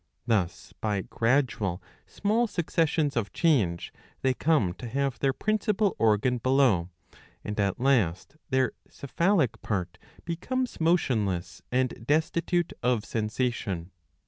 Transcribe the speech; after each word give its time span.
Thus, 0.25 0.73
by 0.81 1.01
gradual 1.01 1.79
small 2.07 2.47
successions 2.47 3.15
of 3.15 3.31
change, 3.33 3.93
they 4.23 4.33
come 4.33 4.73
to 4.79 4.87
have 4.89 5.19
their 5.19 5.31
principal 5.31 5.95
organ 5.99 6.39
below; 6.39 6.89
and 7.43 7.59
at 7.59 7.79
last 7.79 8.35
their 8.49 8.71
cephalic 8.89 9.61
part 9.61 9.99
becomes 10.25 10.81
motionless 10.81 11.61
and 11.71 12.03
destitute 12.07 12.73
of 12.81 13.05
sensation. 13.05 13.91